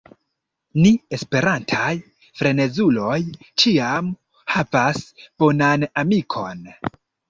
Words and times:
Ni 0.85 0.93
esperantaj 1.17 1.91
frenezuloj 2.41 3.21
ĉiam 3.51 4.13
havas 4.57 5.07
bonan 5.25 5.91
amikon. 6.07 6.71